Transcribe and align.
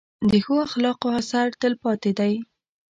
د 0.29 0.31
ښو 0.43 0.55
اخلاقو 0.67 1.07
اثر 1.19 1.47
تل 1.61 1.73
پاتې 1.83 2.11
دی. 2.19 2.33